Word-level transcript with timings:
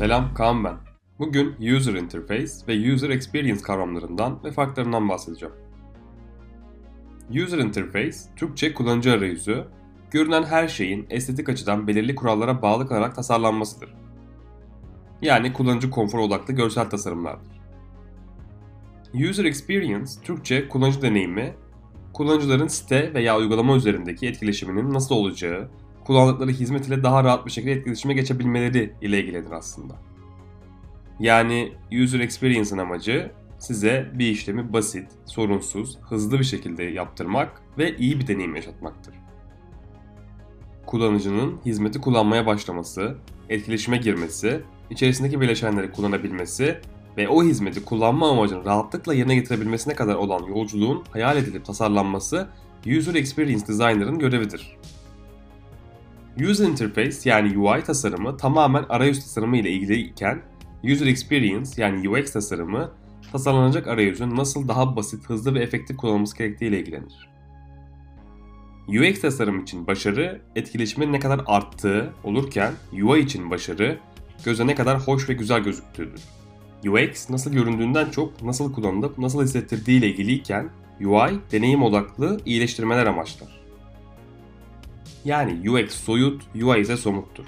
Selam, 0.00 0.34
Kaan 0.34 0.64
ben. 0.64 0.76
Bugün 1.18 1.74
User 1.76 1.94
Interface 1.94 2.52
ve 2.68 2.92
User 2.92 3.10
Experience 3.10 3.62
kavramlarından 3.62 4.44
ve 4.44 4.52
farklarından 4.52 5.08
bahsedeceğim. 5.08 5.54
User 7.30 7.58
Interface, 7.58 8.16
Türkçe 8.36 8.74
kullanıcı 8.74 9.12
arayüzü, 9.12 9.64
görünen 10.10 10.42
her 10.42 10.68
şeyin 10.68 11.06
estetik 11.10 11.48
açıdan 11.48 11.86
belirli 11.86 12.14
kurallara 12.14 12.62
bağlı 12.62 12.88
kalarak 12.88 13.14
tasarlanmasıdır. 13.14 13.94
Yani 15.22 15.52
kullanıcı 15.52 15.90
konfor 15.90 16.18
odaklı 16.18 16.54
görsel 16.54 16.90
tasarımlardır. 16.90 17.60
User 19.30 19.44
Experience, 19.44 20.10
Türkçe 20.22 20.68
kullanıcı 20.68 21.02
deneyimi, 21.02 21.54
kullanıcıların 22.12 22.68
site 22.68 23.14
veya 23.14 23.38
uygulama 23.38 23.76
üzerindeki 23.76 24.26
etkileşiminin 24.26 24.94
nasıl 24.94 25.14
olacağı, 25.14 25.68
kullandıkları 26.04 26.50
hizmet 26.50 26.88
ile 26.88 27.02
daha 27.02 27.24
rahat 27.24 27.46
bir 27.46 27.50
şekilde 27.50 27.72
etkileşime 27.72 28.14
geçebilmeleri 28.14 28.94
ile 29.02 29.20
ilgilidir 29.20 29.50
aslında. 29.50 29.94
Yani 31.20 31.72
user 32.02 32.20
experience'ın 32.20 32.78
amacı 32.78 33.30
size 33.58 34.10
bir 34.14 34.26
işlemi 34.26 34.72
basit, 34.72 35.08
sorunsuz, 35.26 35.98
hızlı 36.00 36.38
bir 36.38 36.44
şekilde 36.44 36.84
yaptırmak 36.84 37.62
ve 37.78 37.96
iyi 37.96 38.20
bir 38.20 38.26
deneyim 38.26 38.56
yaşatmaktır. 38.56 39.14
Kullanıcının 40.86 41.60
hizmeti 41.66 42.00
kullanmaya 42.00 42.46
başlaması, 42.46 43.16
etkileşime 43.48 43.96
girmesi, 43.96 44.60
içerisindeki 44.90 45.40
bileşenleri 45.40 45.92
kullanabilmesi 45.92 46.78
ve 47.16 47.28
o 47.28 47.44
hizmeti 47.44 47.84
kullanma 47.84 48.30
amacını 48.30 48.64
rahatlıkla 48.64 49.14
yerine 49.14 49.34
getirebilmesine 49.34 49.94
kadar 49.94 50.14
olan 50.14 50.42
yolculuğun 50.42 51.04
hayal 51.10 51.36
edilip 51.36 51.64
tasarlanması 51.64 52.48
User 52.98 53.14
Experience 53.14 53.66
Designer'ın 53.66 54.18
görevidir. 54.18 54.76
User 56.38 56.64
Interface 56.64 57.30
yani 57.30 57.58
UI 57.58 57.82
tasarımı 57.82 58.36
tamamen 58.36 58.84
arayüz 58.88 59.20
tasarımı 59.20 59.56
ile 59.56 59.70
ilgili 59.70 60.00
iken 60.00 60.42
User 60.84 61.06
Experience 61.06 61.70
yani 61.76 62.08
UX 62.08 62.32
tasarımı 62.32 62.90
tasarlanacak 63.32 63.86
arayüzün 63.86 64.36
nasıl 64.36 64.68
daha 64.68 64.96
basit, 64.96 65.28
hızlı 65.28 65.54
ve 65.54 65.62
efektif 65.62 65.96
kullanılması 65.96 66.38
gerektiği 66.38 66.66
ile 66.66 66.80
ilgilenir. 66.80 67.30
UX 68.88 69.20
tasarım 69.20 69.62
için 69.62 69.86
başarı, 69.86 70.40
etkileşimin 70.56 71.12
ne 71.12 71.20
kadar 71.20 71.40
arttığı 71.46 72.12
olurken 72.24 72.72
UI 73.02 73.20
için 73.20 73.50
başarı, 73.50 73.98
göze 74.44 74.66
ne 74.66 74.74
kadar 74.74 75.00
hoş 75.00 75.28
ve 75.28 75.34
güzel 75.34 75.60
gözüktüğüdür. 75.60 76.20
UX 76.88 77.30
nasıl 77.30 77.52
göründüğünden 77.52 78.10
çok 78.10 78.42
nasıl 78.42 78.72
kullanılıp 78.72 79.18
nasıl 79.18 79.42
hissettirdiği 79.42 79.98
ile 79.98 80.08
ilgiliyken 80.08 80.70
UI 81.00 81.38
deneyim 81.52 81.82
odaklı 81.82 82.40
iyileştirmeler 82.46 83.06
amaçlar. 83.06 83.59
Yani 85.24 85.70
UX 85.70 85.90
soyut, 85.90 86.42
UI 86.62 86.80
ise 86.80 86.96
somuttur. 86.96 87.44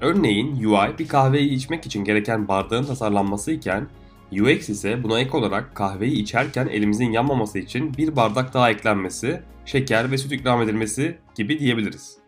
Örneğin 0.00 0.64
UI 0.64 0.98
bir 0.98 1.08
kahveyi 1.08 1.50
içmek 1.50 1.86
için 1.86 2.04
gereken 2.04 2.48
bardağın 2.48 2.84
tasarlanması 2.84 3.52
iken 3.52 3.88
UX 4.32 4.68
ise 4.68 5.02
buna 5.02 5.20
ek 5.20 5.36
olarak 5.36 5.74
kahveyi 5.74 6.22
içerken 6.22 6.66
elimizin 6.66 7.12
yanmaması 7.12 7.58
için 7.58 7.94
bir 7.96 8.16
bardak 8.16 8.54
daha 8.54 8.70
eklenmesi, 8.70 9.42
şeker 9.64 10.10
ve 10.10 10.18
süt 10.18 10.32
ikram 10.32 10.62
edilmesi 10.62 11.18
gibi 11.34 11.58
diyebiliriz. 11.58 12.18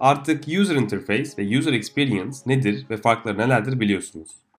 Artık 0.00 0.44
User 0.48 0.76
Interface 0.76 1.30
ve 1.38 1.58
User 1.58 1.72
Experience 1.72 2.38
nedir 2.46 2.86
ve 2.90 2.96
farkları 2.96 3.38
nelerdir 3.38 3.80
biliyorsunuz. 3.80 4.30